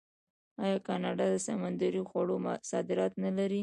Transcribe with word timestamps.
آیا 0.63 0.77
کاناډا 0.87 1.25
د 1.33 1.35
سمندري 1.47 2.01
خوړو 2.09 2.35
صادرات 2.71 3.13
نلري؟ 3.23 3.59